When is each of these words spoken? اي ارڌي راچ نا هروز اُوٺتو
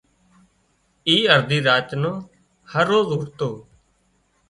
اي 1.07 1.15
ارڌي 1.33 1.59
راچ 1.67 1.89
نا 2.01 2.11
هروز 2.71 3.07
اُوٺتو 3.15 3.49